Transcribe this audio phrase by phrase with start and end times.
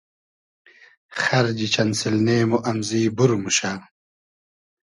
[1.21, 3.71] خئرجی چئن سیلنې مو امزی بور موشۂ